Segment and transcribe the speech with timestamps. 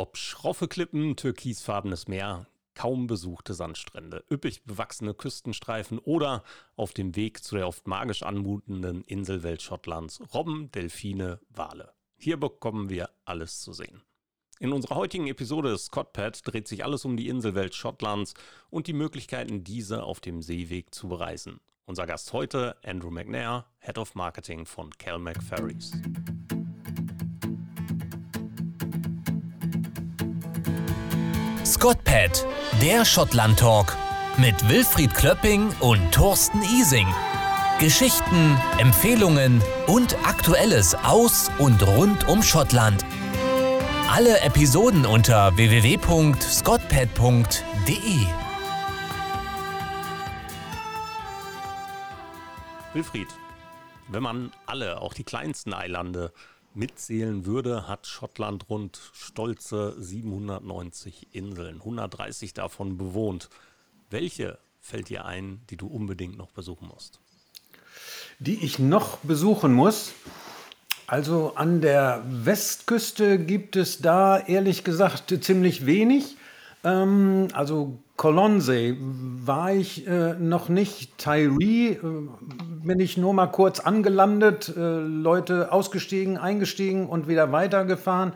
[0.00, 6.42] Ob schroffe Klippen, türkisfarbenes Meer, kaum besuchte Sandstrände, üppig bewachsene Küstenstreifen oder
[6.74, 11.92] auf dem Weg zu der oft magisch anmutenden Inselwelt Schottlands Robben, Delfine, Wale.
[12.16, 14.00] Hier bekommen wir alles zu sehen.
[14.58, 18.32] In unserer heutigen Episode Scottpad dreht sich alles um die Inselwelt Schottlands
[18.70, 21.60] und die Möglichkeiten, diese auf dem Seeweg zu bereisen.
[21.84, 25.92] Unser Gast heute, Andrew McNair, Head of Marketing von Calmac Ferries.
[31.80, 32.46] Scottpad,
[32.82, 33.96] der Schottland Talk
[34.36, 37.06] mit Wilfried Klöpping und Thorsten Ising.
[37.78, 43.06] Geschichten, Empfehlungen und Aktuelles aus und rund um Schottland.
[44.10, 48.26] Alle Episoden unter www.scottpad.de.
[52.92, 53.28] Wilfried,
[54.08, 56.30] wenn man alle, auch die kleinsten Eilande,
[56.74, 63.48] mitzählen würde, hat Schottland rund stolze 790 Inseln, 130 davon bewohnt.
[64.10, 67.20] Welche fällt dir ein, die du unbedingt noch besuchen musst?
[68.38, 70.12] Die ich noch besuchen muss.
[71.06, 76.36] Also an der Westküste gibt es da ehrlich gesagt ziemlich wenig.
[76.84, 81.18] Ähm, also Colonsay war ich äh, noch nicht.
[81.18, 81.98] Tyree äh,
[82.82, 88.32] bin ich nur mal kurz angelandet, äh, Leute ausgestiegen, eingestiegen und wieder weitergefahren.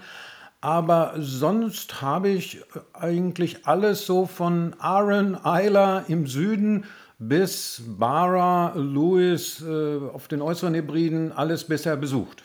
[0.61, 2.63] Aber sonst habe ich
[2.95, 6.85] eigentlich alles so von Aaron Isla im Süden
[7.19, 12.43] bis Barra, Lewis äh, auf den äußeren Hebriden alles bisher besucht.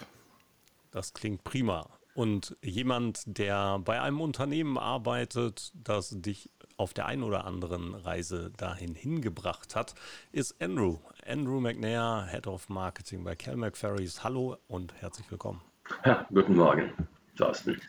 [0.91, 1.85] Das klingt prima.
[2.19, 8.51] Und jemand, der bei einem Unternehmen arbeitet, das dich auf der einen oder anderen Reise
[8.57, 9.95] dahin hingebracht hat,
[10.33, 10.97] ist Andrew.
[11.25, 14.21] Andrew McNair, Head of Marketing bei Calmac Ferries.
[14.21, 15.61] Hallo und herzlich willkommen.
[16.03, 16.91] Ja, guten Morgen,
[17.37, 17.79] Thorsten.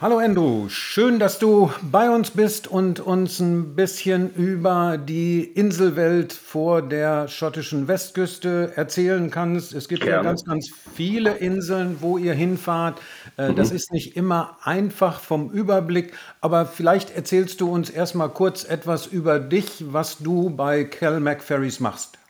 [0.00, 6.32] Hallo Andrew, schön, dass du bei uns bist und uns ein bisschen über die Inselwelt
[6.32, 9.74] vor der schottischen Westküste erzählen kannst.
[9.74, 10.18] Es gibt Gerne.
[10.18, 13.02] ja ganz, ganz viele Inseln, wo ihr hinfahrt.
[13.36, 13.56] Äh, mhm.
[13.56, 19.08] Das ist nicht immer einfach vom Überblick, aber vielleicht erzählst du uns erstmal kurz etwas
[19.08, 22.20] über dich, was du bei Calmac Ferries machst.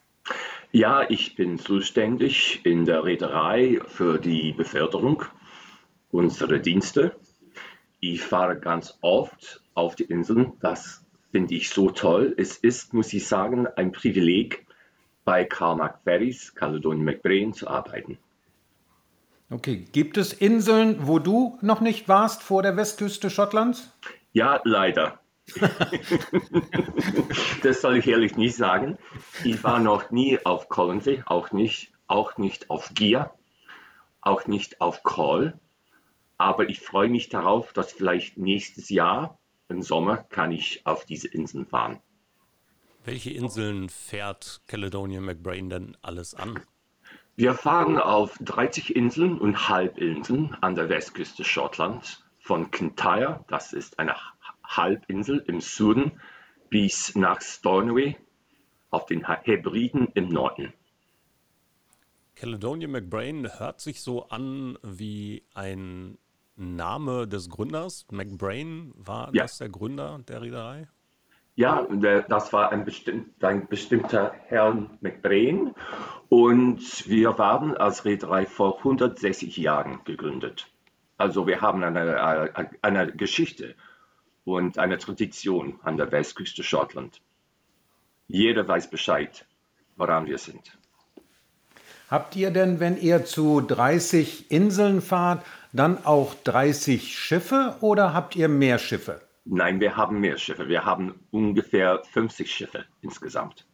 [0.73, 5.23] Ja, ich bin zuständig in der Reederei für die Beförderung
[6.11, 7.15] unserer Dienste.
[8.01, 10.53] Ich fahre ganz oft auf die Inseln.
[10.61, 12.35] Das finde ich so toll.
[12.37, 14.67] Es ist, muss ich sagen, ein Privileg,
[15.25, 18.19] bei Carmack Ferries, Caledonian McBrain, zu arbeiten.
[19.51, 23.91] Okay, gibt es Inseln, wo du noch nicht warst vor der Westküste Schottlands?
[24.33, 25.21] Ja, leider.
[27.63, 28.99] das soll ich ehrlich nicht sagen.
[29.45, 33.31] Ich war noch nie auf Colonsay, auch nicht, auch nicht auf Gier,
[34.21, 35.59] auch nicht auf Call.
[36.39, 39.39] Aber ich freue mich darauf, dass vielleicht nächstes Jahr
[39.69, 42.01] im Sommer kann ich auf diese Inseln fahren.
[43.05, 46.61] Welche Inseln fährt Caledonia McBrain denn alles an?
[47.37, 52.25] Wir fahren auf 30 Inseln und Halbinseln an der Westküste Schottlands.
[52.41, 54.15] Von Kintyre, das ist eine
[54.65, 56.21] Halbinsel im Süden,
[56.71, 58.17] bis nach Stornoway
[58.91, 60.73] auf den Hebriden im Norden.
[62.35, 66.19] Caledonia McBrain hört sich so an wie ein
[66.59, 68.07] Name des Gründers?
[68.11, 69.45] McBrain war ja.
[69.45, 70.89] das der Gründer der Reederei?
[71.55, 71.87] Ja,
[72.29, 75.75] das war ein, bestimmt, ein bestimmter Herr McBrain
[76.29, 80.69] und wir waren als Reederei vor 160 Jahren gegründet.
[81.17, 83.75] Also wir haben eine, eine Geschichte
[84.45, 87.21] und eine Tradition an der Westküste Schottland.
[88.29, 89.45] Jeder weiß Bescheid,
[89.97, 90.79] woran wir sind.
[92.09, 98.37] Habt ihr denn, wenn ihr zu 30 Inseln fahrt, dann auch 30 Schiffe oder habt
[98.37, 99.21] ihr mehr Schiffe?
[99.45, 100.69] Nein, wir haben mehr Schiffe.
[100.69, 103.65] Wir haben ungefähr 50 Schiffe insgesamt.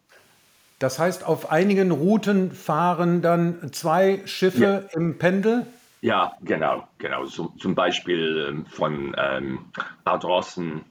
[0.78, 4.99] Das heißt, auf einigen Routen fahren dann zwei Schiffe ja.
[4.99, 5.66] im Pendel?
[6.00, 7.25] Ja, genau, genau.
[7.25, 9.66] Zum, zum Beispiel ähm, von ähm,
[10.04, 10.84] Ardrossen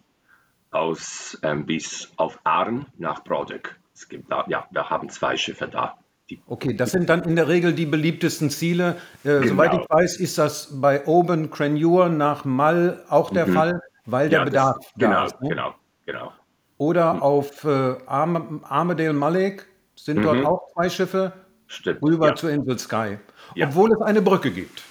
[0.72, 3.80] aus ähm, bis auf Aaren nach Brodek.
[3.94, 5.98] Es gibt da, ja, wir haben zwei Schiffe da.
[6.48, 8.98] Okay, das sind dann in der Regel die beliebtesten Ziele.
[9.24, 9.48] Äh, genau.
[9.48, 13.54] Soweit ich weiß, ist das bei Oben Cranure nach Mal auch der mhm.
[13.54, 15.42] Fall, weil der ja, Bedarf das, da genau, ist.
[15.42, 15.50] Ne?
[15.50, 15.76] Genau,
[16.06, 16.32] genau.
[16.78, 17.22] Oder mhm.
[17.22, 20.24] auf äh, Arm Armadale Malek sind mhm.
[20.24, 21.34] dort auch zwei Schiffe
[21.68, 22.36] Stimmt, rüber ja.
[22.36, 23.18] zur Insel Sky.
[23.56, 23.68] Ja.
[23.68, 24.84] Obwohl es eine Brücke gibt.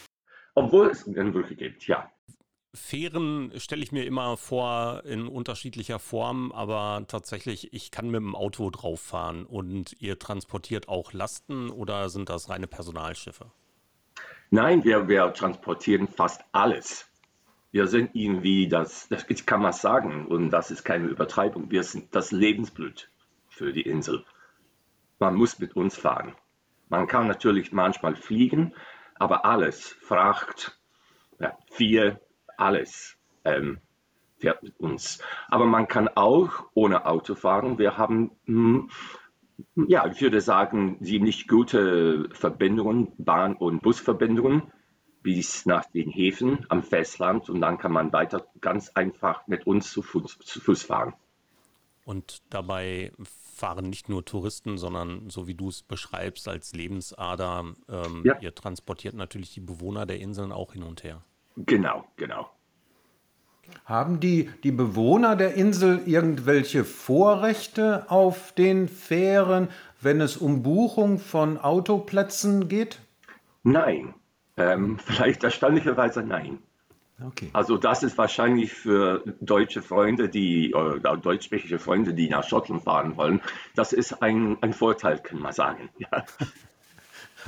[0.54, 2.10] Obwohl es eine Brücke gibt, ja.
[2.74, 8.34] Fähren stelle ich mir immer vor in unterschiedlicher Form, aber tatsächlich, ich kann mit dem
[8.34, 13.52] Auto drauf fahren und ihr transportiert auch Lasten oder sind das reine Personalschiffe?
[14.50, 17.10] Nein, wir, wir transportieren fast alles.
[17.72, 22.14] Wir sind irgendwie das, das kann man sagen, und das ist keine Übertreibung, wir sind
[22.14, 23.10] das Lebensblut
[23.48, 24.25] für die Insel.
[25.18, 26.34] Man muss mit uns fahren.
[26.88, 28.75] Man kann natürlich manchmal fliegen,
[29.18, 30.78] aber alles, Fracht,
[31.38, 32.20] ja, vier,
[32.62, 33.79] alles ähm,
[34.38, 35.19] fährt mit uns.
[35.49, 37.79] Aber man kann auch ohne Auto fahren.
[37.79, 38.91] Wir haben, hm,
[39.88, 44.73] ja, ich würde sagen, ziemlich gute Verbindungen, Bahn- und Busverbindungen
[45.23, 49.93] bis nach den Häfen am Festland und dann kann man weiter ganz einfach mit uns
[49.93, 51.14] zu Fuß, zu Fuß fahren.
[52.05, 58.23] Und dabei fahren nicht nur Touristen, sondern so wie du es beschreibst als Lebensader, ähm,
[58.25, 58.41] ja.
[58.41, 61.25] ihr transportiert natürlich die Bewohner der Inseln auch hin und her.
[61.56, 62.50] Genau, genau.
[63.84, 69.69] Haben die, die Bewohner der Insel irgendwelche Vorrechte auf den Fähren,
[70.00, 73.00] wenn es um Buchung von Autoplätzen geht?
[73.62, 74.14] Nein,
[74.56, 76.58] ähm, vielleicht erstaunlicherweise nein.
[77.25, 77.50] Okay.
[77.52, 83.16] Also das ist wahrscheinlich für deutsche Freunde, die oder deutschsprachige Freunde, die nach Schottland fahren
[83.16, 83.40] wollen,
[83.76, 85.90] das ist ein, ein Vorteil, kann man sagen.
[85.99, 86.25] Ja.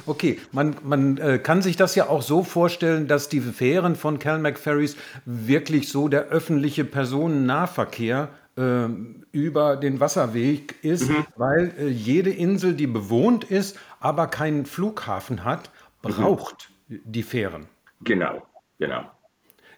[0.06, 4.18] Okay, man, man äh, kann sich das ja auch so vorstellen, dass die Fähren von
[4.18, 8.86] Calmac Ferries wirklich so der öffentliche Personennahverkehr äh,
[9.32, 11.26] über den Wasserweg ist, mhm.
[11.36, 15.70] weil äh, jede Insel, die bewohnt ist, aber keinen Flughafen hat,
[16.02, 16.10] mhm.
[16.10, 17.00] braucht mhm.
[17.04, 17.66] die Fähren.
[18.02, 18.42] Genau,
[18.78, 19.10] genau.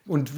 [0.06, 0.32] Und,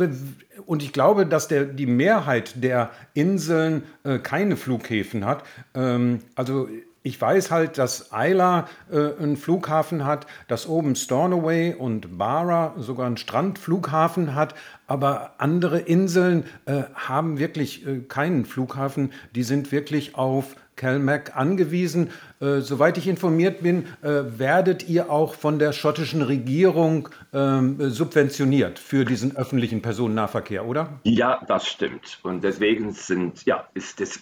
[0.64, 5.44] und ich glaube, dass der, die Mehrheit der Inseln äh, keine Flughäfen hat.
[5.74, 6.68] Ähm, also
[7.02, 13.06] ich weiß halt, dass Isla äh, einen Flughafen hat, dass oben Stornoway und Barra sogar
[13.06, 14.54] einen Strandflughafen hat,
[14.86, 19.12] aber andere Inseln äh, haben wirklich äh, keinen Flughafen.
[19.34, 22.10] Die sind wirklich auf Calmac angewiesen.
[22.40, 28.78] Äh, soweit ich informiert bin, äh, werdet ihr auch von der schottischen Regierung ähm, subventioniert
[28.78, 31.00] für diesen öffentlichen Personennahverkehr, oder?
[31.04, 32.18] Ja, das stimmt.
[32.22, 34.20] Und deswegen sind, ja, ist es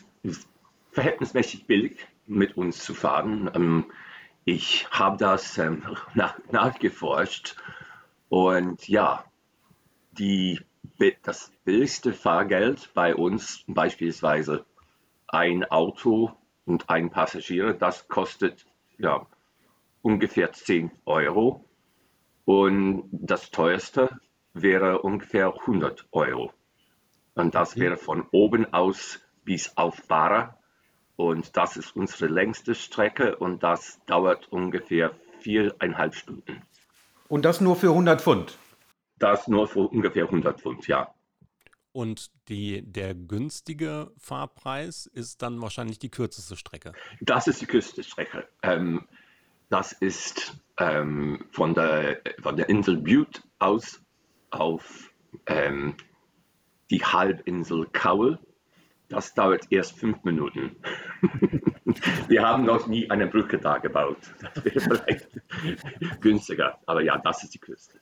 [0.93, 3.50] verhältnismäßig billig mit uns zu fahren.
[3.55, 3.84] Ähm,
[4.44, 5.82] ich habe das ähm,
[6.14, 7.56] nach, nachgeforscht
[8.28, 9.25] und ja,
[10.12, 10.61] die,
[11.23, 14.64] das billigste Fahrgeld bei uns, beispielsweise
[15.28, 16.32] ein Auto
[16.64, 18.67] und ein Passagier, das kostet
[18.99, 19.26] ja,
[20.02, 21.64] ungefähr 10 Euro.
[22.44, 24.20] Und das teuerste
[24.55, 26.52] wäre ungefähr 100 Euro.
[27.34, 30.56] Und das wäre von oben aus bis auf Barra
[31.16, 36.62] und das ist unsere längste Strecke und das dauert ungefähr viereinhalb Stunden.
[37.28, 38.58] Und das nur für 100 Pfund?
[39.18, 41.12] Das nur für ungefähr 100 Pfund, ja.
[41.92, 46.92] Und die, der günstige Fahrpreis ist dann wahrscheinlich die kürzeste Strecke.
[47.22, 48.46] Das ist die kürzeste Strecke.
[48.62, 49.06] Ähm,
[49.70, 54.02] das ist ähm, von, der, von der Insel Butte aus
[54.50, 55.10] auf
[55.46, 55.96] ähm,
[56.90, 58.38] die Halbinsel Cowell
[59.08, 60.76] das dauert erst fünf Minuten.
[62.28, 64.18] Wir haben noch nie eine Brücke da gebaut.
[64.54, 65.28] Das wäre vielleicht
[66.20, 66.78] günstiger.
[66.86, 67.98] Aber ja, das ist die Küste.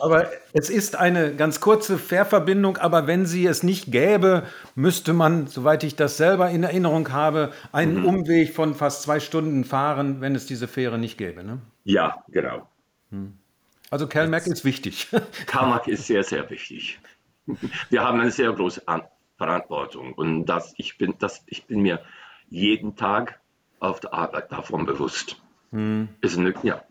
[0.00, 2.76] aber es ist eine ganz kurze Fährverbindung.
[2.78, 7.52] Aber wenn sie es nicht gäbe, müsste man, soweit ich das selber in Erinnerung habe,
[7.72, 8.06] einen mhm.
[8.06, 11.42] Umweg von fast zwei Stunden fahren, wenn es diese Fähre nicht gäbe.
[11.42, 11.58] Ne?
[11.82, 12.68] Ja, genau.
[13.10, 13.34] Hm.
[13.90, 15.08] Also Calmac ist wichtig.
[15.46, 16.98] Calmac ist sehr, sehr wichtig.
[17.90, 18.88] Wir haben eine sehr große
[19.36, 20.14] Verantwortung.
[20.14, 22.02] Und das, ich, bin, das, ich bin mir
[22.48, 23.40] jeden Tag
[23.80, 25.42] auf der Arbeit davon bewusst.
[25.70, 26.08] Hm.
[26.20, 26.82] Ist eine, ja.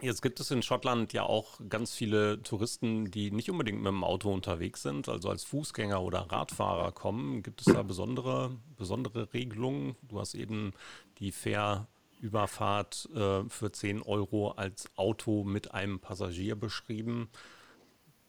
[0.00, 4.04] Jetzt gibt es in Schottland ja auch ganz viele Touristen, die nicht unbedingt mit dem
[4.04, 7.42] Auto unterwegs sind, also als Fußgänger oder Radfahrer kommen.
[7.42, 9.96] Gibt es da besondere, besondere Regelungen?
[10.02, 10.72] Du hast eben
[11.18, 17.28] die Fährüberfahrt äh, für 10 Euro als Auto mit einem Passagier beschrieben.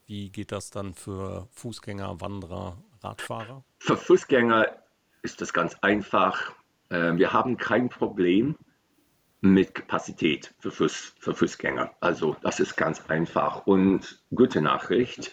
[0.10, 3.64] Wie geht das dann für Fußgänger, Wanderer Radfahrer?
[3.78, 4.66] Für Fußgänger
[5.22, 6.52] ist das ganz einfach.
[6.90, 8.56] Ähm, wir haben kein Problem
[9.42, 11.92] mit Kapazität für, Fuß, für Fußgänger.
[12.00, 13.68] Also das ist ganz einfach.
[13.68, 15.32] Und gute Nachricht,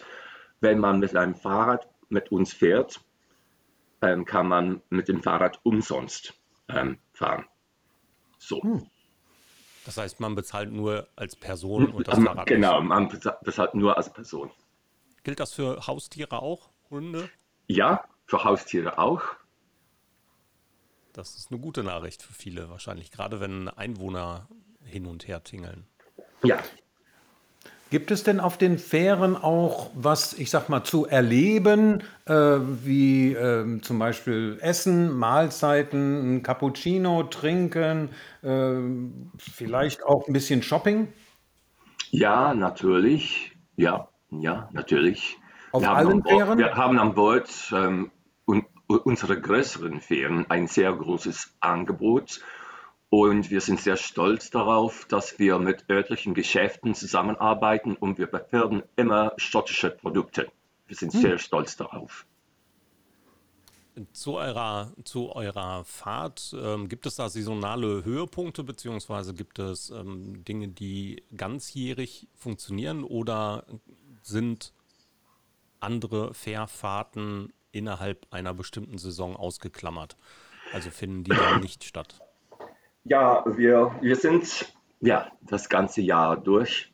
[0.61, 3.01] wenn man mit einem Fahrrad mit uns fährt,
[4.03, 6.35] ähm, kann man mit dem Fahrrad umsonst
[6.69, 7.45] ähm, fahren.
[8.37, 8.61] So.
[8.61, 8.85] Hm.
[9.85, 12.45] Das heißt, man bezahlt nur als Person und das Fahrrad.
[12.45, 14.51] Genau, man bezahlt nur als Person.
[15.27, 17.29] Gilt das für Haustiere auch, Hunde?
[17.67, 19.23] Ja, für Haustiere auch.
[21.11, 24.47] Das ist eine gute Nachricht für viele wahrscheinlich, gerade wenn Einwohner
[24.85, 25.85] hin und her tingeln.
[26.43, 26.59] Ja.
[27.89, 33.33] Gibt es denn auf den Fähren auch was, ich sag mal, zu erleben, äh, wie
[33.33, 38.11] äh, zum Beispiel Essen, Mahlzeiten, ein Cappuccino trinken,
[38.43, 38.75] äh,
[39.37, 41.11] vielleicht auch ein bisschen Shopping?
[42.11, 43.51] Ja, natürlich.
[43.75, 45.37] Ja, ja, natürlich.
[45.71, 46.57] Auf wir allen Fähren?
[46.57, 48.11] Wir haben an Bord ähm,
[48.45, 52.41] un, unsere größeren Fähren ein sehr großes Angebot.
[53.09, 58.83] Und wir sind sehr stolz darauf, dass wir mit örtlichen Geschäften zusammenarbeiten und wir befördern
[58.97, 60.51] immer schottische Produkte.
[60.87, 61.21] Wir sind hm.
[61.21, 62.25] sehr stolz darauf.
[64.11, 70.43] Zu eurer, zu eurer Fahrt, ähm, gibt es da saisonale Höhepunkte, beziehungsweise gibt es ähm,
[70.43, 73.65] Dinge, die ganzjährig funktionieren oder
[74.27, 74.73] sind
[75.79, 80.17] andere Fährfahrten innerhalb einer bestimmten Saison ausgeklammert?
[80.73, 82.19] Also finden die dann nicht statt?
[83.03, 86.91] Ja, wir, wir sind ja das ganze Jahr durch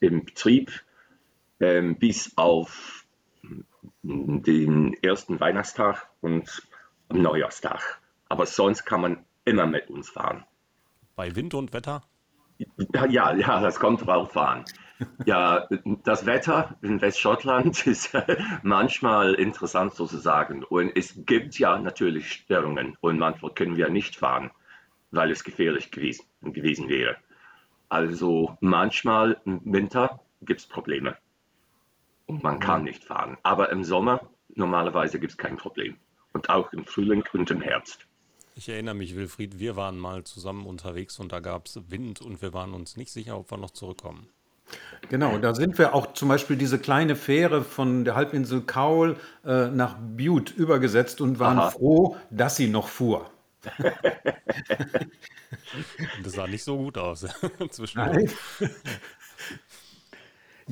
[0.00, 0.82] im Betrieb,
[1.60, 3.06] ähm, bis auf
[4.02, 6.62] den ersten Weihnachtstag und
[7.08, 8.00] am Neujahrstag.
[8.28, 10.44] Aber sonst kann man immer mit uns fahren.
[11.14, 12.02] Bei Wind und Wetter?
[13.10, 14.64] Ja, ja, das kommt drauf an.
[15.24, 15.68] Ja,
[16.04, 18.16] das Wetter in Westschottland ist
[18.62, 20.64] manchmal interessant sozusagen.
[20.64, 24.50] Und es gibt ja natürlich Störungen und manchmal können wir nicht fahren,
[25.10, 27.16] weil es gefährlich gewesen, gewesen wäre.
[27.88, 31.16] Also manchmal im Winter gibt es Probleme
[32.26, 33.36] und man kann nicht fahren.
[33.42, 35.96] Aber im Sommer normalerweise gibt es kein Problem.
[36.32, 38.06] Und auch im Frühling und im Herbst.
[38.54, 42.42] Ich erinnere mich, Wilfried, wir waren mal zusammen unterwegs und da gab es Wind und
[42.42, 44.28] wir waren uns nicht sicher, ob wir noch zurückkommen.
[45.08, 49.68] Genau, da sind wir auch zum Beispiel diese kleine Fähre von der Halbinsel Kaul äh,
[49.68, 51.70] nach Butte übergesetzt und waren Aha.
[51.70, 53.30] froh, dass sie noch fuhr.
[56.24, 57.26] das sah nicht so gut aus.
[57.94, 58.30] Nein.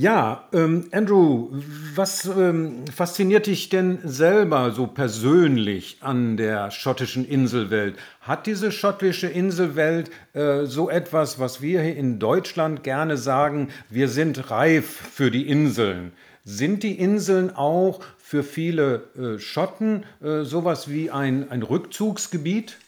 [0.01, 1.51] Ja, ähm, Andrew,
[1.95, 7.99] was ähm, fasziniert dich denn selber so persönlich an der schottischen Inselwelt?
[8.23, 14.09] Hat diese schottische Inselwelt äh, so etwas, was wir hier in Deutschland gerne sagen, wir
[14.09, 16.13] sind reif für die Inseln?
[16.45, 22.79] Sind die Inseln auch für viele äh, Schotten äh, sowas wie ein, ein Rückzugsgebiet?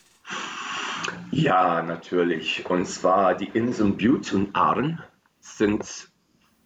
[1.29, 2.65] Ja, natürlich.
[2.67, 5.03] Und zwar die Inseln Bute und Arn
[5.41, 6.11] sind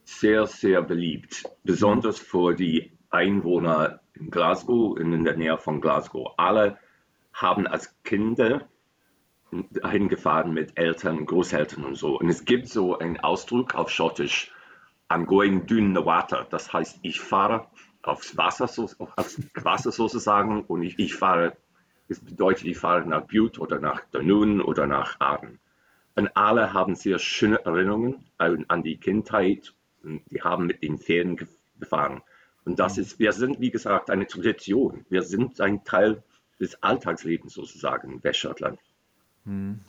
[0.08, 6.34] sehr, sehr beliebt, besonders für die Einwohner in Glasgow, in der Nähe von Glasgow.
[6.38, 6.78] Alle
[7.34, 8.68] haben als Kinder
[9.84, 12.18] hingefahren mit Eltern, Großeltern und so.
[12.18, 14.52] Und es gibt so einen Ausdruck auf Schottisch,
[15.10, 16.48] I'm going dune the water.
[16.50, 17.68] Das heißt, ich fahre
[18.02, 21.58] aufs Wasser, so, aufs Wasser sozusagen und ich, ich fahre,
[22.08, 25.60] das bedeutet, ich fahre nach Butte oder nach Dunoon oder nach Arden.
[26.16, 29.74] Und alle haben sehr schöne Erinnerungen an die Kindheit
[30.30, 31.38] die haben mit den Pferden
[31.80, 32.22] gefahren.
[32.66, 33.04] Und das mhm.
[33.04, 35.06] ist, wir sind, wie gesagt, eine Tradition.
[35.10, 36.24] Wir sind ein Teil
[36.60, 38.80] des Alltagslebens sozusagen in Westschottland.
[39.46, 39.80] Mhm.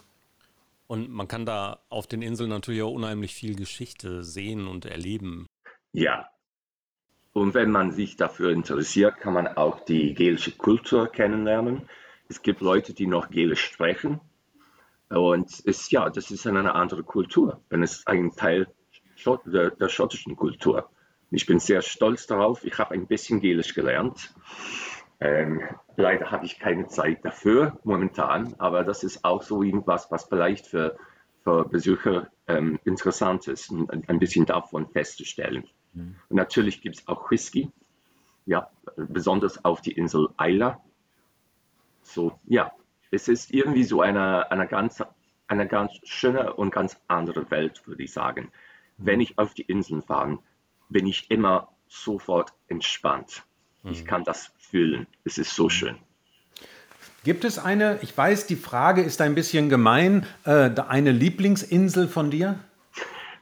[0.86, 5.46] Und man kann da auf den Inseln natürlich auch unheimlich viel Geschichte sehen und erleben.
[5.92, 6.30] Ja.
[7.34, 11.82] Und wenn man sich dafür interessiert, kann man auch die gelische Kultur kennenlernen.
[12.28, 14.20] Es gibt Leute, die noch Gelisch sprechen.
[15.10, 17.60] Und es, ja, das ist eine andere Kultur.
[17.70, 18.66] Und es ein Teil
[19.18, 20.88] Schott, der, der, schottischen Kultur.
[21.32, 22.64] Ich bin sehr stolz darauf.
[22.64, 24.32] Ich habe ein bisschen Gelisch gelernt.
[25.18, 25.60] Ähm,
[25.96, 30.68] leider habe ich keine Zeit dafür momentan, aber das ist auch so irgendwas, was vielleicht
[30.68, 30.96] für,
[31.42, 35.64] für Besucher ähm, interessant ist, ein, ein, bisschen davon festzustellen.
[35.94, 36.14] Mhm.
[36.28, 37.72] Und natürlich gibt es auch Whisky,
[38.46, 40.80] ja, besonders auf die Insel Isla.
[42.02, 42.70] So, ja,
[43.10, 45.02] es ist irgendwie so eine, eine, ganz,
[45.48, 48.52] eine ganz schöne und ganz andere Welt, würde ich sagen
[48.98, 50.38] wenn ich auf die Inseln fahre,
[50.88, 53.44] bin ich immer sofort entspannt.
[53.84, 54.06] Ich mhm.
[54.06, 55.06] kann das fühlen.
[55.24, 55.70] Es ist so mhm.
[55.70, 55.96] schön.
[57.24, 62.30] Gibt es eine, ich weiß, die Frage ist ein bisschen gemein, äh, eine Lieblingsinsel von
[62.30, 62.58] dir?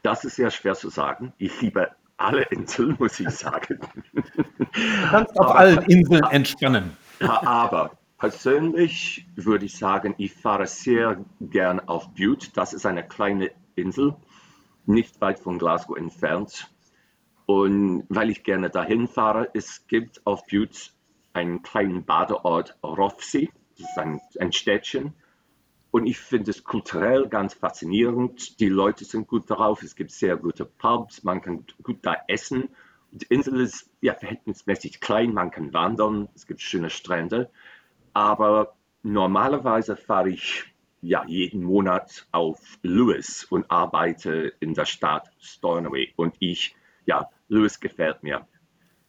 [0.03, 1.33] Das ist sehr schwer zu sagen.
[1.39, 3.81] Ich liebe alle Inseln, muss ich sagen.
[4.13, 6.97] Du kannst auf aber, allen Inseln entspannen.
[7.21, 12.49] Ja, aber persönlich würde ich sagen, ich fahre sehr gern auf Butte.
[12.55, 14.15] Das ist eine kleine Insel
[14.87, 16.71] nicht weit von Glasgow entfernt.
[17.47, 20.91] Und weil ich gerne dahin fahre, es gibt auf Butte
[21.33, 25.15] einen kleinen Badeort Rofsee, das ist ein, ein Städtchen.
[25.91, 28.59] Und ich finde es kulturell ganz faszinierend.
[28.61, 32.69] Die Leute sind gut darauf, es gibt sehr gute Pubs, man kann gut da essen.
[33.13, 37.51] Die Insel ist ja, verhältnismäßig klein, man kann wandern, es gibt schöne Strände.
[38.13, 40.65] Aber normalerweise fahre ich
[41.01, 46.13] ja, jeden Monat auf Lewis und arbeite in der Stadt Stornoway.
[46.17, 46.75] Und ich,
[47.05, 48.47] ja, Lewis gefällt mir.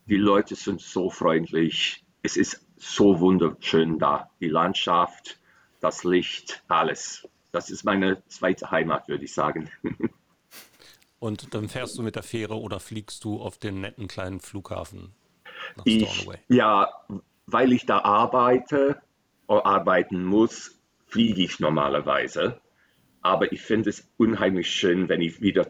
[0.06, 2.04] Die Leute sind so freundlich.
[2.22, 4.30] Es ist so wunderschön da.
[4.40, 5.40] Die Landschaft,
[5.80, 7.28] das Licht, alles.
[7.52, 9.70] Das ist meine zweite Heimat, würde ich sagen.
[11.20, 15.14] Und dann fährst du mit der Fähre oder fliegst du auf den netten kleinen Flughafen?
[15.84, 16.90] Ich, ja,
[17.48, 19.02] weil ich da arbeite
[19.48, 20.77] oder arbeiten muss,
[21.08, 22.62] fliege ich normalerweise.
[23.22, 25.68] Aber ich finde es unheimlich schön, wenn ich wieder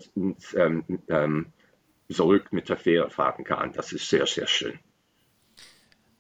[0.56, 1.54] ähm, ähm,
[2.10, 3.74] zurück mit der Fähre fahren kann.
[3.74, 4.80] Das ist sehr, sehr schön.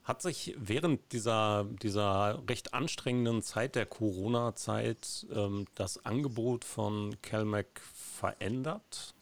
[0.03, 7.81] Hat sich während dieser, dieser recht anstrengenden Zeit der Corona-Zeit ähm, das Angebot von Calmac
[7.93, 9.13] verändert?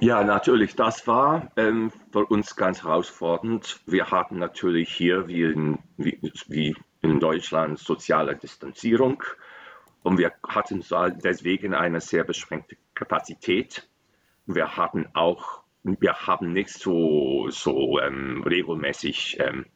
[0.00, 0.76] Ja, natürlich.
[0.76, 3.80] Das war ähm, für uns ganz herausfordernd.
[3.86, 9.22] Wir hatten natürlich hier, wie in, wie, wie in Deutschland, soziale Distanzierung.
[10.02, 10.84] Und wir hatten
[11.22, 13.88] deswegen eine sehr beschränkte Kapazität.
[14.46, 19.66] Wir hatten auch wir haben nicht so, so ähm, regelmäßig ähm,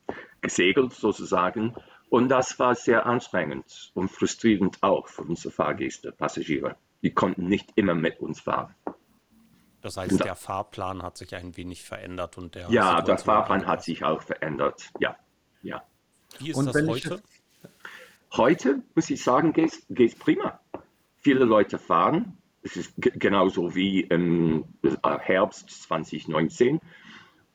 [0.41, 1.75] gesegelt sozusagen.
[2.09, 6.77] Und das war sehr anstrengend und frustrierend auch für unsere Fahrgäste, Passagiere.
[7.03, 8.75] Die konnten nicht immer mit uns fahren.
[9.83, 12.71] Das heißt, der Fahrplan hat sich ein wenig verändert und der.
[12.71, 14.91] Ja, der Fahrplan hat sich auch verändert.
[14.99, 15.17] Ja,
[15.63, 15.83] ja.
[16.39, 17.23] Wie ist und das heute?
[18.37, 20.61] Heute muss ich sagen, geht es prima.
[21.17, 26.81] Viele Leute fahren, es ist genauso wie im äh, Herbst 2019.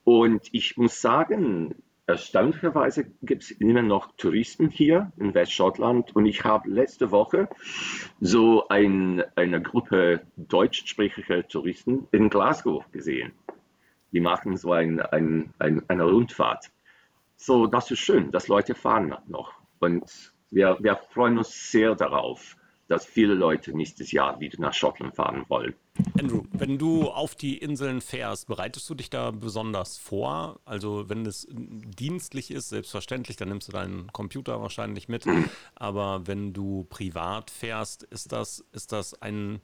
[0.02, 1.74] Und ich muss sagen,
[2.06, 6.14] erstaunlicherweise gibt es immer noch Touristen hier in Westschottland.
[6.14, 7.48] Und ich habe letzte Woche
[8.20, 13.32] so ein, eine Gruppe deutschsprachlicher Touristen in Glasgow gesehen.
[14.12, 16.70] Die machen so ein, ein, ein, eine Rundfahrt.
[17.36, 19.52] So, das ist schön, dass Leute fahren noch.
[19.80, 22.56] Und wir, wir freuen uns sehr darauf
[22.88, 25.74] dass viele Leute nächstes Jahr wieder nach Schottland fahren wollen.
[26.18, 30.60] Andrew, wenn du auf die Inseln fährst, bereitest du dich da besonders vor?
[30.64, 35.24] Also wenn es dienstlich ist, selbstverständlich, dann nimmst du deinen Computer wahrscheinlich mit.
[35.74, 39.60] Aber wenn du privat fährst, ist das, ist das ein,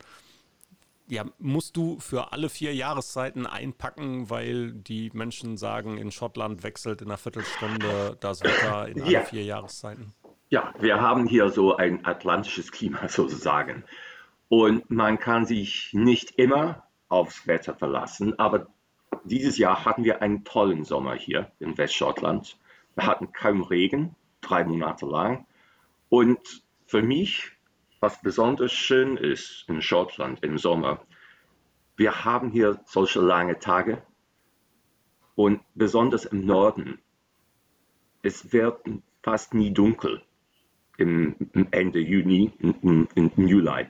[1.11, 7.03] ja, musst du für alle vier Jahreszeiten einpacken, weil die Menschen sagen, in Schottland wechselt
[7.03, 9.21] in einer Viertelstunde das Wetter in alle ja.
[9.23, 10.15] vier Jahreszeiten?
[10.49, 13.85] Ja, wir haben hier so ein atlantisches Klima sozusagen.
[14.49, 18.69] Und man kann sich nicht immer aufs Wetter verlassen, aber
[19.25, 22.57] dieses Jahr hatten wir einen tollen Sommer hier in Westschottland.
[22.95, 25.47] Wir hatten kaum Regen, drei Monate lang.
[26.09, 27.53] Und für mich,
[28.01, 31.05] was besonders schön ist in Schottland im Sommer,
[31.97, 34.03] wir haben hier solche lange Tage
[35.35, 36.99] und besonders im Norden,
[38.23, 38.81] es wird
[39.23, 40.23] fast nie dunkel
[40.97, 41.37] im,
[41.71, 43.87] Ende Juni, im, im Juli.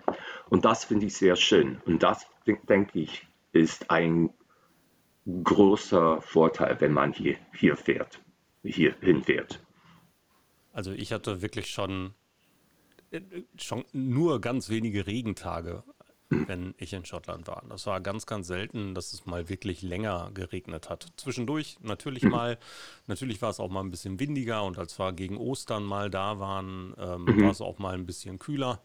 [0.48, 1.80] Und das finde ich sehr schön.
[1.84, 2.26] Und das,
[2.68, 4.30] denke ich, ist ein
[5.26, 8.20] großer Vorteil, wenn man hier, hier fährt,
[8.62, 9.60] hier hinfährt.
[10.72, 12.14] Also ich hatte wirklich schon,
[13.56, 15.84] schon nur ganz wenige Regentage
[16.30, 17.64] wenn ich in Schottland war.
[17.68, 21.08] Das war ganz, ganz selten, dass es mal wirklich länger geregnet hat.
[21.16, 22.30] Zwischendurch natürlich mhm.
[22.30, 22.58] mal,
[23.06, 26.38] natürlich war es auch mal ein bisschen windiger und als wir gegen Ostern mal da
[26.38, 27.42] waren, ähm, mhm.
[27.42, 28.80] war es auch mal ein bisschen kühler.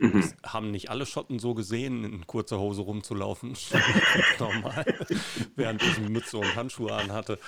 [0.00, 0.20] Mhm.
[0.20, 3.54] Das haben nicht alle Schotten so gesehen, in kurzer Hose rumzulaufen.
[4.38, 4.86] normal,
[5.56, 7.38] während ich Mütze und Handschuhe anhatte.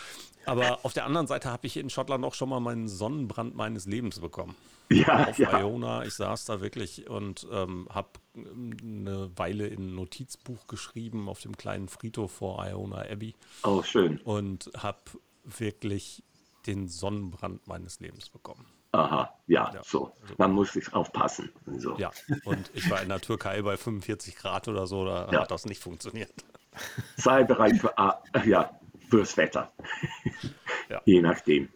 [0.45, 3.87] Aber auf der anderen Seite habe ich in Schottland auch schon mal meinen Sonnenbrand meines
[3.87, 4.55] Lebens bekommen.
[4.91, 5.61] Ja, auf ja.
[5.61, 6.05] Iona.
[6.05, 11.57] Ich saß da wirklich und ähm, habe eine Weile in ein Notizbuch geschrieben auf dem
[11.57, 13.35] kleinen Friedhof vor Iona Abbey.
[13.63, 14.19] Oh, schön.
[14.19, 14.99] Und habe
[15.45, 16.23] wirklich
[16.67, 18.67] den Sonnenbrand meines Lebens bekommen.
[18.93, 19.83] Aha, ja, ja.
[19.83, 20.13] so.
[20.37, 21.51] Man muss sich aufpassen.
[21.79, 21.97] So.
[21.97, 22.11] Ja,
[22.45, 25.41] und ich war in der Türkei bei 45 Grad oder so, da ja.
[25.41, 26.33] hat das nicht funktioniert.
[27.17, 27.95] Sei bereit für,
[28.45, 28.79] ja,
[29.09, 29.73] fürs Wetter.
[30.89, 31.01] Ja.
[31.07, 31.71] Je nachdem.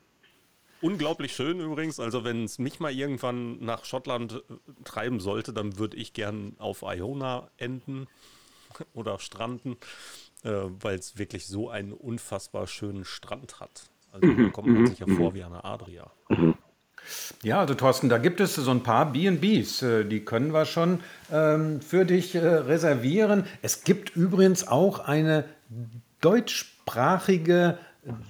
[0.82, 1.98] Unglaublich schön übrigens.
[1.98, 6.54] Also, wenn es mich mal irgendwann nach Schottland äh, treiben sollte, dann würde ich gern
[6.58, 8.08] auf Iona enden
[8.92, 9.78] oder stranden,
[10.44, 13.90] äh, weil es wirklich so einen unfassbar schönen Strand hat.
[14.12, 14.86] Also, da kommt man mhm.
[14.86, 16.10] sich ja vor wie eine Adria.
[17.42, 21.00] Ja, also Thorsten, da gibt es so ein paar B&Bs, äh, die können wir schon
[21.32, 23.44] ähm, für dich äh, reservieren.
[23.62, 25.44] Es gibt übrigens auch eine
[26.20, 27.78] deutschsprachige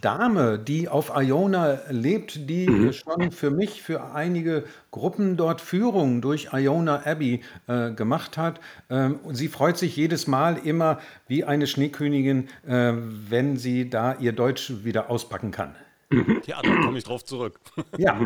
[0.01, 2.93] Dame, die auf Iona lebt, die mhm.
[2.93, 8.61] schon für mich, für einige Gruppen dort Führungen durch Iona Abbey äh, gemacht hat.
[8.89, 12.93] Ähm, sie freut sich jedes Mal immer wie eine Schneekönigin, äh,
[13.29, 15.75] wenn sie da ihr Deutsch wieder auspacken kann.
[16.47, 17.61] Ja, da komme ich drauf zurück.
[17.99, 18.19] Ja.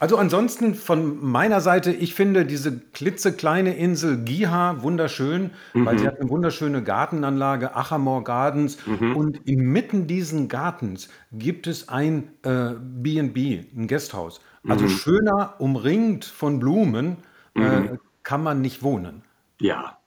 [0.00, 5.86] Also ansonsten von meiner Seite, ich finde diese klitzekleine Insel Giha wunderschön, mhm.
[5.86, 8.78] weil sie hat eine wunderschöne Gartenanlage, Achamore Gardens.
[8.86, 9.16] Mhm.
[9.16, 14.40] Und inmitten diesen Gartens gibt es ein B&B, äh, ein Gasthaus.
[14.68, 14.90] Also mhm.
[14.90, 17.16] schöner umringt von Blumen
[17.54, 17.98] äh, mhm.
[18.22, 19.22] kann man nicht wohnen.
[19.60, 19.98] Ja,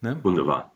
[0.00, 0.18] ne?
[0.22, 0.69] wunderbar.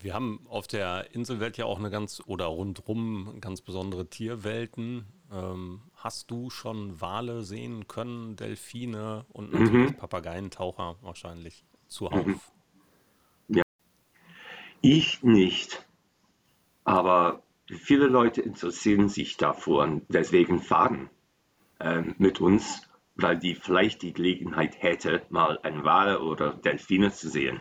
[0.00, 5.06] Wir haben auf der Inselwelt ja auch eine ganz oder rundrum ganz besondere Tierwelten.
[5.32, 9.96] Ähm, hast du schon Wale sehen können, Delfine und natürlich mhm.
[9.96, 12.26] Papageientaucher wahrscheinlich zuhauf?
[12.26, 12.40] Mhm.
[13.48, 13.62] Ja.
[14.80, 15.84] Ich nicht.
[16.84, 21.10] Aber viele Leute interessieren sich dafür und deswegen fahren
[21.80, 22.82] äh, mit uns,
[23.16, 27.60] weil die vielleicht die Gelegenheit hätte, mal ein Wale oder Delfine zu sehen.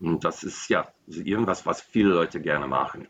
[0.00, 3.08] Und das ist ja irgendwas, was viele Leute gerne machen.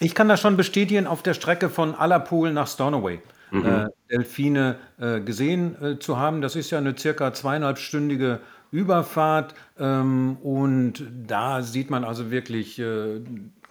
[0.00, 3.20] Ich kann das schon bestätigen auf der Strecke von Allerpool nach Stornoway.
[3.50, 3.66] Mhm.
[3.66, 6.40] Äh, Delfine äh, gesehen äh, zu haben.
[6.40, 8.40] Das ist ja eine circa zweieinhalbstündige
[8.72, 13.20] Überfahrt ähm, und da sieht man also wirklich, äh,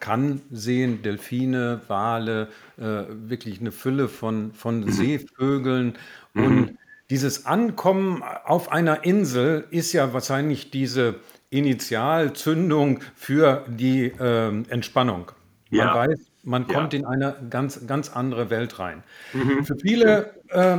[0.01, 4.91] kann sehen, Delfine, Wale, äh, wirklich eine Fülle von, von mhm.
[4.91, 5.93] Seevögeln
[6.33, 6.45] mhm.
[6.45, 6.77] und
[7.09, 11.15] dieses Ankommen auf einer Insel ist ja wahrscheinlich diese
[11.49, 15.31] Initialzündung für die äh, Entspannung.
[15.71, 15.95] Man ja.
[15.95, 16.99] weiß, man kommt ja.
[16.99, 19.03] in eine ganz, ganz andere Welt rein.
[19.33, 19.65] Mhm.
[19.65, 20.77] Für viele äh,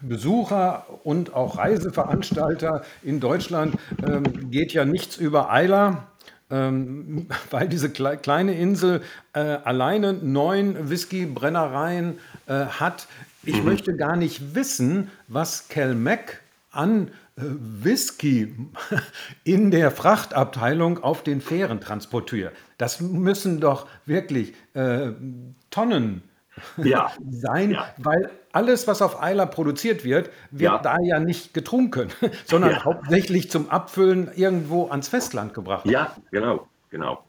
[0.00, 6.08] Besucher und auch Reiseveranstalter in Deutschland äh, geht ja nichts über Eiler.
[6.50, 9.00] Ähm, weil diese kle kleine Insel
[9.32, 13.08] äh, alleine neun Whisky-Brennereien äh, hat.
[13.42, 13.64] Ich mhm.
[13.64, 18.54] möchte gar nicht wissen, was Kelmeck an Whisky
[19.42, 22.54] in der Frachtabteilung auf den Fähren transportiert.
[22.78, 25.12] Das müssen doch wirklich äh,
[25.70, 26.22] Tonnen
[26.76, 27.10] ja.
[27.30, 27.92] sein, ja.
[27.98, 30.78] weil alles, was auf Eiler produziert wird, wird ja.
[30.78, 32.10] da ja nicht getrunken,
[32.44, 35.86] sondern hauptsächlich zum Abfüllen irgendwo ans Festland gebracht.
[35.86, 37.24] Ja, genau, genau.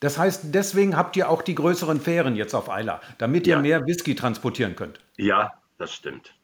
[0.00, 3.84] Das heißt, deswegen habt ihr auch die größeren Fähren jetzt auf Eiler, damit ihr mehr
[3.86, 5.00] Whisky transportieren könnt.
[5.16, 6.34] Ja, das stimmt.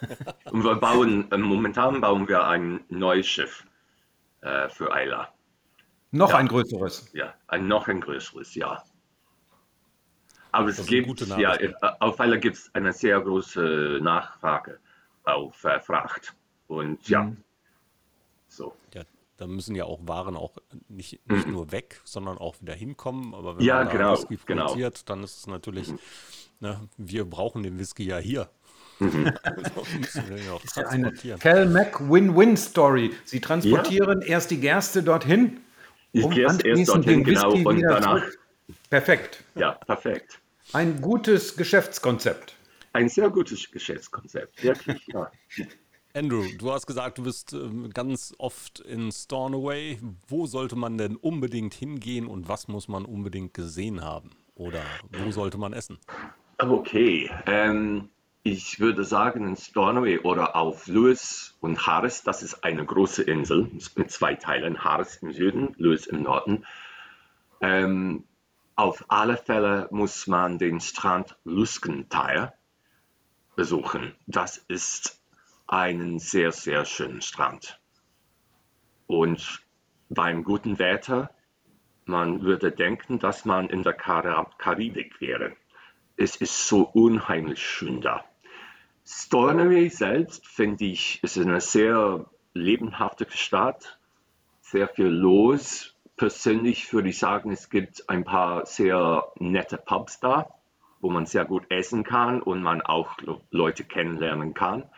[0.50, 3.64] Und wir bauen, äh, momentan bauen wir ein neues Schiff
[4.40, 5.32] äh, für Eila.
[6.10, 6.36] Noch ja.
[6.36, 7.10] ein größeres?
[7.12, 8.82] Ja, ein noch ein größeres, ja.
[10.52, 14.78] Aber es gibt, ja, äh, auf Eila gibt es eine sehr große Nachfrage
[15.24, 16.34] auf äh, Fracht.
[16.66, 17.36] Und ja, mhm.
[18.48, 18.74] so.
[18.94, 19.02] Ja,
[19.36, 20.56] da müssen ja auch Waren auch
[20.88, 21.52] nicht, nicht mhm.
[21.52, 23.34] nur weg, sondern auch wieder hinkommen.
[23.34, 25.04] Aber wenn ja, man genau, Whisky produziert, genau.
[25.06, 25.98] dann ist es natürlich, mhm.
[26.60, 28.48] ne, wir brauchen den Whisky ja hier.
[28.98, 29.32] Mhm.
[30.62, 33.12] ist ja eine Cal Mac Win-Win-Story.
[33.24, 34.28] Sie transportieren ja.
[34.28, 35.60] erst die Gerste dorthin,
[36.12, 38.20] um ich erst dorthin, genau, und danach.
[38.20, 38.38] Zurück.
[38.90, 39.44] Perfekt.
[39.54, 40.40] Ja, perfekt.
[40.72, 42.54] Ein gutes Geschäftskonzept.
[42.92, 45.30] Ein sehr gutes Geschäftskonzept, wirklich, ja.
[46.14, 49.98] Andrew, du hast gesagt, du bist ähm, ganz oft in Stornoway.
[50.26, 54.30] Wo sollte man denn unbedingt hingehen und was muss man unbedingt gesehen haben?
[54.54, 54.82] Oder
[55.12, 55.98] wo sollte man essen?
[56.58, 58.08] Okay, ähm,
[58.42, 63.70] ich würde sagen, in Stornoway oder auf Lewis und Harris, das ist eine große Insel
[63.96, 66.64] mit zwei Teilen, Harris im Süden, Lewis im Norden.
[67.60, 68.24] Ähm,
[68.76, 72.54] auf alle Fälle muss man den Strand Luskenthal
[73.56, 74.14] besuchen.
[74.26, 75.20] Das ist
[75.66, 77.80] ein sehr, sehr schöner Strand.
[79.08, 79.62] Und
[80.08, 81.30] beim guten Wetter,
[82.04, 85.56] man würde denken, dass man in der Karibik wäre.
[86.20, 88.24] Es ist so unheimlich schön da.
[89.06, 94.00] Stornoway selbst finde ich ist eine sehr lebenshafte Stadt,
[94.60, 95.94] sehr viel los.
[96.16, 100.48] Persönlich würde ich sagen, es gibt ein paar sehr nette Pubs da,
[101.00, 103.16] wo man sehr gut essen kann und man auch
[103.52, 104.90] Leute kennenlernen kann.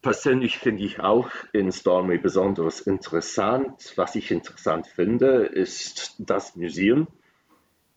[0.00, 3.92] Persönlich finde ich auch in Stornoway besonders interessant.
[3.96, 7.06] Was ich interessant finde, ist das Museum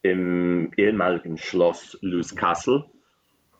[0.01, 2.85] im ehemaligen Schloss Lewis Castle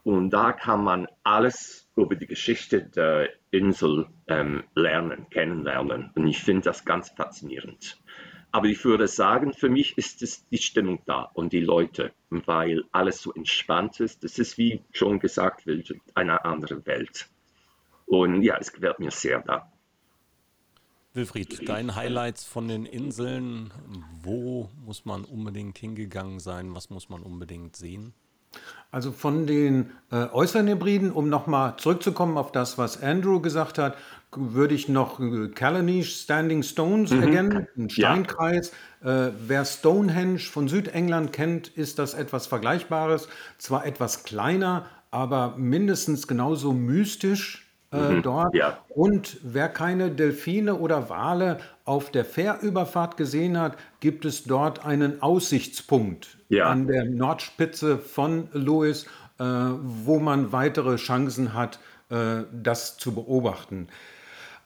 [0.04, 6.12] und da kann man alles über die Geschichte der Insel ähm, lernen, kennenlernen.
[6.16, 8.02] Und ich finde das ganz faszinierend.
[8.52, 12.86] Aber ich würde sagen, für mich ist es die Stimmung da und die Leute, weil
[12.92, 14.24] alles so entspannt ist.
[14.24, 15.66] Das ist, wie schon gesagt
[16.16, 17.28] eine andere Welt.
[18.08, 19.72] Und ja, es gefällt mir sehr da.
[21.14, 23.72] Wilfried, deine Highlights von den Inseln,
[24.22, 26.76] wo muss man unbedingt hingegangen sein?
[26.76, 28.14] Was muss man unbedingt sehen?
[28.92, 33.96] Also von den äh, äußeren Hybriden, um nochmal zurückzukommen auf das, was Andrew gesagt hat,
[34.36, 37.22] würde ich noch äh, Callanish Standing Stones mhm.
[37.24, 38.72] erkennen, ein Steinkreis.
[39.04, 39.28] Ja.
[39.28, 43.30] Äh, wer Stonehenge von Südengland kennt, ist das etwas Vergleichbares.
[43.60, 48.22] Zwar etwas kleiner, aber mindestens genauso mystisch äh, mhm.
[48.22, 48.54] dort.
[48.54, 48.78] Ja.
[48.90, 55.22] Und wer keine Delfine oder Wale auf der Fährüberfahrt gesehen hat, gibt es dort einen
[55.22, 56.70] Aussichtspunkt ja.
[56.70, 59.06] an der Nordspitze von Lewis,
[59.40, 63.88] äh, wo man weitere Chancen hat, äh, das zu beobachten.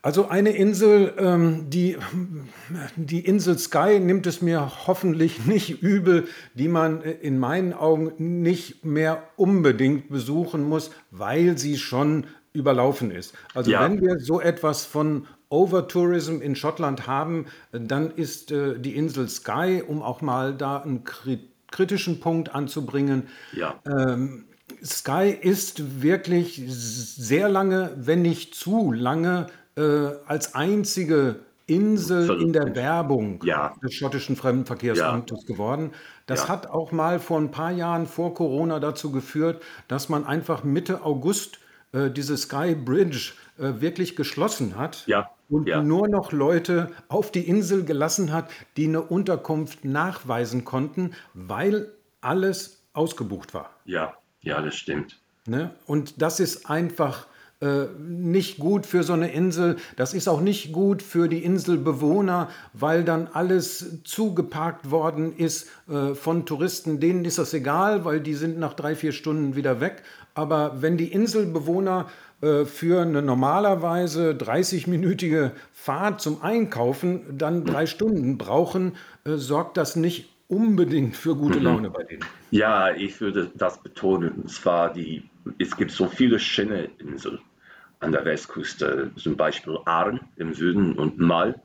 [0.01, 1.95] Also eine Insel, ähm, die,
[2.97, 8.83] die Insel Sky nimmt es mir hoffentlich nicht übel, die man in meinen Augen nicht
[8.83, 13.35] mehr unbedingt besuchen muss, weil sie schon überlaufen ist.
[13.53, 18.95] Also Ja, wenn wir so etwas von Overtourism in Schottland haben, dann ist äh, die
[18.95, 21.39] Insel Skye, um auch mal da einen kri
[21.71, 23.79] kritischen Punkt anzubringen, ja,
[24.83, 29.81] Skye ist wirklich sehr lange, wenn nicht zu lange, äh,
[30.25, 32.75] als einzige Insel in der.
[32.75, 35.91] Werbung Ja, des schottischen ja, Fremdenverkehrsamtes geworden.
[36.25, 40.25] Das ja, hat auch mal vor ein paar Jahren vor Corona dazu geführt, dass man
[40.25, 41.59] einfach Mitte August
[41.93, 47.31] äh, diese Sky Bridge äh, wirklich geschlossen hat ja, und ja, nur noch Leute auf
[47.31, 53.69] die Insel gelassen hat, die eine Unterkunft nachweisen konnten, weil alles ausgebucht war.
[53.85, 55.19] ja, ja, das stimmt.
[55.45, 55.73] Ne?
[55.85, 57.27] Und das ist einfach
[57.63, 59.77] äh, nicht gut für so eine Insel.
[59.95, 66.13] Das ist auch nicht gut für die Inselbewohner, weil dann alles zugeparkt worden ist äh,
[66.13, 66.99] von Touristen.
[66.99, 70.03] Denen ist das egal, weil die sind nach drei, vier Stunden wieder weg.
[70.33, 72.07] Aber wenn die Inselbewohner
[72.41, 79.95] äh, für eine normalerweise 30-minütige Fahrt zum Einkaufen dann drei Stunden brauchen, äh, sorgt das
[79.95, 82.25] nicht unbedingt für gute Laune bei denen.
[82.51, 84.31] Ja, ich würde das betonen.
[84.31, 85.23] Und zwar die,
[85.59, 87.39] es gibt so viele schöne Inseln
[88.03, 91.61] an der Westküste, zum Beispiel Arn im Süden und Mal.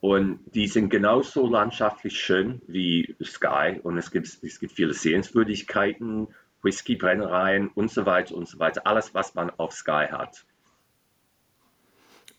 [0.00, 3.80] Und die sind genauso landschaftlich schön wie Skye.
[3.82, 6.28] Und es gibt, es gibt viele Sehenswürdigkeiten,
[6.62, 8.86] Whiskybrennereien und so weiter und so weiter.
[8.86, 10.44] Alles, was man auf Skye hat.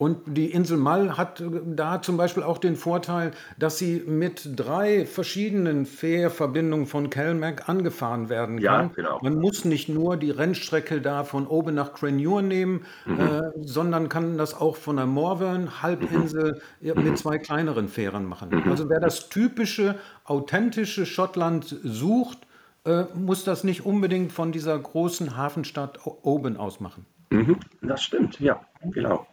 [0.01, 4.49] Und die Insel Mall hat äh, da zum Beispiel auch den Vorteil, dass sie mit
[4.55, 8.93] drei verschiedenen Fährverbindungen von Kelmac angefahren werden Ja, kann.
[8.95, 9.19] genau.
[9.21, 14.39] Man muss nicht nur die Rennstrecke da von oben nach Cranure nehmen, äh, sondern kann
[14.39, 18.63] das auch von der Morvern-Halbinsel ja, mit zwei kleineren Fähren machen.
[18.71, 22.39] Also wer das typische, authentische Schottland sucht,
[22.85, 27.05] äh, muss das nicht unbedingt von dieser großen Hafenstadt O- Oban aus machen.
[27.83, 28.59] Das stimmt, ja,
[28.91, 29.27] genau.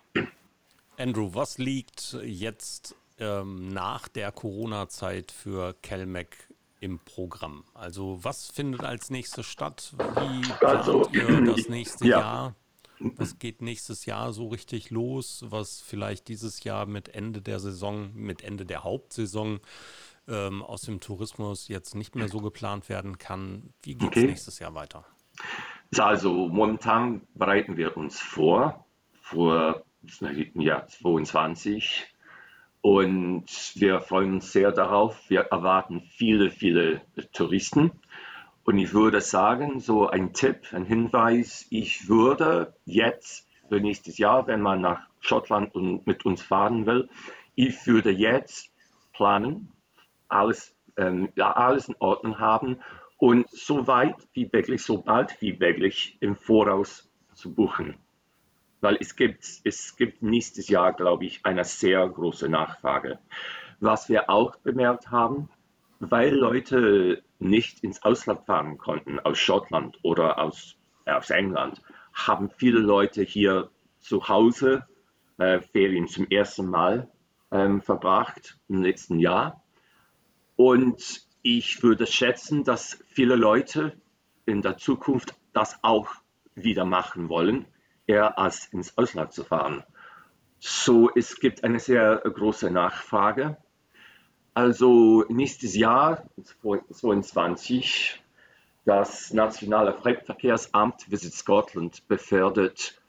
[0.98, 6.48] Andrew, was liegt jetzt ähm, nach der Corona-Zeit für Kelmec
[6.80, 7.62] im Programm?
[7.72, 9.94] Also was findet als nächstes statt?
[9.96, 12.54] Wie Also, plant ihr das nächste ja, Jahr?
[13.16, 18.12] Was geht nächstes Jahr so richtig los, was vielleicht dieses Jahr mit Ende der Saison,
[18.12, 19.60] mit Ende der Hauptsaison
[20.26, 23.72] ähm, aus dem Tourismus jetzt nicht mehr so geplant werden kann?
[23.84, 24.26] Wie geht es okay.
[24.26, 25.04] nächstes Jahr weiter?
[25.96, 28.84] Also momentan bereiten wir uns vor,
[29.20, 30.20] für das
[30.54, 32.06] Jahr 22
[32.80, 35.28] und wir freuen uns sehr darauf.
[35.28, 37.90] Wir erwarten viele, viele Touristen.
[38.64, 44.46] Und ich würde sagen, so ein Tipp, ein Hinweis, ich würde jetzt für nächstes Jahr,
[44.46, 47.08] wenn man nach Schottland und mit uns fahren will,
[47.54, 48.72] ich würde jetzt
[49.12, 49.72] planen,
[50.28, 52.78] alles, ähm, ja, alles in Ordnung haben
[53.16, 57.96] und so weit wie möglich, so bald wie möglich im Voraus zu buchen.
[58.80, 63.18] Weil es gibt, es gibt nächstes Jahr, glaube ich, eine sehr große Nachfrage.
[63.80, 65.48] Was wir auch bemerkt haben,
[66.00, 72.50] weil Leute nicht ins Ausland fahren konnten, aus Schottland oder aus, äh, aus England, haben
[72.50, 74.86] viele Leute hier zu Hause
[75.38, 77.08] äh, Ferien zum ersten Mal
[77.50, 79.62] ähm, verbracht im letzten Jahr.
[80.56, 83.92] Und ich würde schätzen, dass viele Leute
[84.46, 86.08] in der Zukunft das auch
[86.54, 87.66] wieder machen wollen,
[88.08, 89.84] eher als ins Ausland zu fahren.
[90.58, 93.56] So, es gibt eine sehr große Nachfrage.
[94.54, 96.24] Also nächstes Jahr,
[96.62, 98.20] 2022,
[98.84, 103.00] das Nationale Fremdenverkehrsamt Visit Scotland befördert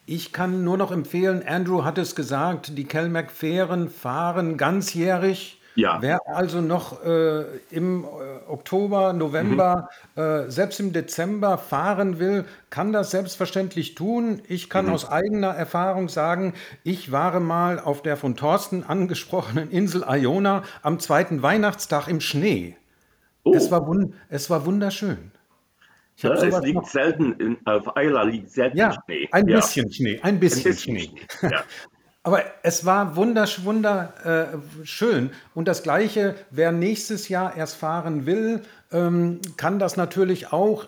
[0.07, 5.61] Ich kann nur noch empfehlen, Andrew hat es gesagt, die Kelmac-Fähren fahren ganzjährig.
[5.77, 8.07] Ja, Wer also noch äh, im äh,
[8.49, 14.41] Oktober, November, äh, selbst im Dezember fahren will, kann das selbstverständlich tun.
[14.49, 20.03] Ich kann aus eigener Erfahrung sagen, ich war mal auf der von Thorsten angesprochenen Insel
[20.09, 22.77] Iona am zweiten Weihnachtstag im Schnee.
[23.45, 25.31] Es oh, war, wun es war wunderschön.
[26.17, 26.89] Ja, es liegt noch.
[26.89, 29.29] selten, in, auf Eila liegt selten ja, Schnee.
[29.31, 29.57] Ein ja.
[29.57, 31.27] bisschen Schnee, ein bisschen, ein bisschen Schnee.
[31.29, 31.51] Schnee.
[31.51, 31.63] Ja.
[32.27, 35.27] Aber es war wundersch, wunderschön.
[35.27, 40.87] Äh, und das Gleiche, wer nächstes Jahr erst fahren will, ähm, kann das natürlich auch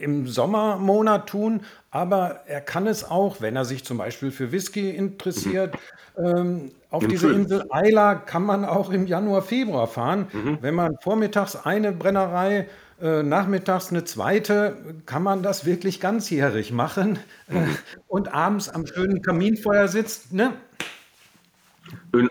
[0.00, 4.90] im Sommermonat tun, aber er kann es auch, wenn er sich zum Beispiel für Whisky
[4.90, 5.74] interessiert.
[6.16, 6.24] Mhm.
[6.24, 7.42] Ähm, auf Im diese Film.
[7.42, 10.28] Insel Eila kann man auch im Januar, Februar fahren.
[10.32, 10.58] Mhm.
[10.60, 12.68] Wenn man vormittags eine Brennerei
[13.00, 17.66] äh, nachmittags eine zweite, kann man das wirklich ganzjährig machen äh,
[18.08, 20.32] und abends am schönen Kaminfeuer sitzt.
[20.32, 20.52] Ne?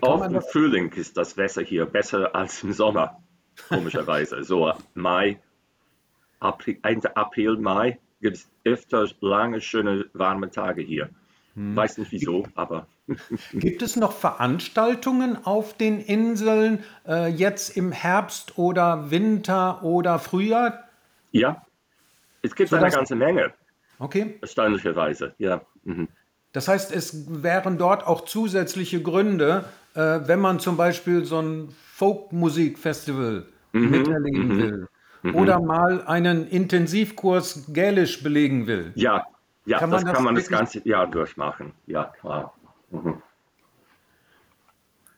[0.02, 3.22] Auch im Frühling ist das Wetter hier besser als im Sommer,
[3.68, 4.44] komischerweise.
[4.44, 5.40] so Mai,
[6.40, 6.78] April,
[7.16, 11.10] April Mai gibt es öfter lange, schöne, warme Tage hier.
[11.56, 11.76] Hm.
[11.76, 12.88] Weiß nicht wieso, aber.
[13.54, 20.86] Gibt es noch Veranstaltungen auf den Inseln äh, jetzt im Herbst oder Winter oder Frühjahr?
[21.32, 21.66] Ja,
[22.42, 23.54] es gibt so eine ganze Menge.
[24.00, 24.38] Okay.
[24.42, 25.62] Erstaunlicherweise, ja.
[25.84, 26.08] Mhm.
[26.54, 31.70] Das heißt, es wären dort auch zusätzliche Gründe, äh, wenn man zum Beispiel so ein
[31.94, 33.90] Folkmusikfestival mhm.
[33.90, 34.58] miterleben mhm.
[34.58, 34.88] will
[35.24, 35.36] mhm.
[35.36, 38.92] oder mal einen Intensivkurs Gälisch belegen will.
[38.96, 39.26] Ja,
[39.66, 41.74] ja, kann das, das kann man das ganze Jahr durchmachen.
[41.86, 42.54] Ja, klar.
[42.92, 43.22] Mhm.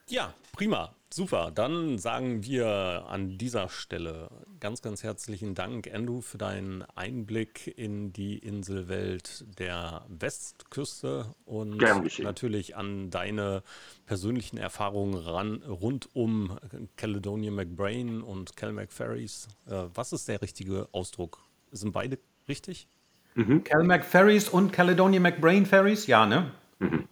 [0.08, 0.94] Ja, prima.
[1.14, 4.30] Super, dann sagen wir an dieser Stelle
[4.62, 11.84] ganz, ganz herzlichen Dank, Andrew, für deinen Einblick in die Inselwelt der Westküste und
[12.20, 13.62] natürlich an deine
[14.06, 16.58] persönlichen Erfahrungen ran, rund um
[16.96, 19.50] Caledonia McBrain und Cal McFerries.
[19.68, 21.40] Äh, was ist der richtige Ausdruck?
[21.72, 22.88] Sind beide richtig?
[23.36, 23.66] Mhm.
[23.66, 26.52] Cal McFerries und Caledonia McBrain Ferries, ja, ne?
[26.80, 27.08] Mhm.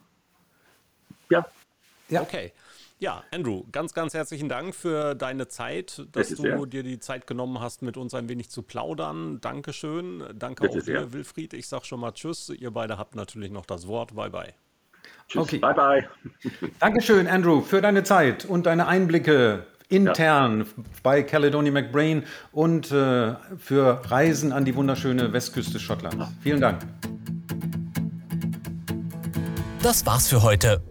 [1.29, 1.45] Ja.
[2.09, 2.21] ja.
[2.21, 2.51] Okay.
[3.01, 6.65] Ja, Andrew, ganz, ganz herzlichen Dank für deine Zeit, dass Bitte du sehr.
[6.65, 9.39] dir die Zeit genommen hast, mit uns ein wenig zu plaudern.
[9.39, 10.23] Dankeschön.
[10.35, 11.01] Danke Bitte auch sehr.
[11.03, 11.53] dir, Wilfried.
[11.53, 12.49] Ich sage schon mal Tschüss.
[12.49, 14.15] Ihr beide habt natürlich noch das Wort.
[14.15, 14.53] Bye, bye.
[15.29, 15.43] Tschüss.
[15.43, 15.59] Okay.
[15.59, 16.09] Bye, bye.
[16.79, 20.83] Dankeschön, Andrew, für deine Zeit und deine Einblicke intern ja.
[21.01, 26.27] bei Caledonia McBrain und äh, für Reisen an die wunderschöne Westküste Schottlands.
[26.41, 26.81] Vielen Dank.
[29.81, 30.81] Das war's für heute.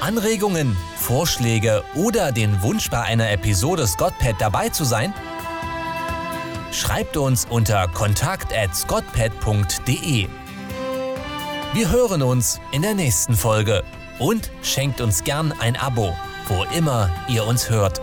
[0.00, 5.14] Anregungen, Vorschläge oder den Wunsch bei einer Episode Scottpad dabei zu sein?
[6.70, 10.28] Schreibt uns unter kontakt@scottpad.de.
[11.72, 13.82] Wir hören uns in der nächsten Folge
[14.18, 16.14] und schenkt uns gern ein Abo,
[16.48, 18.02] wo immer ihr uns hört.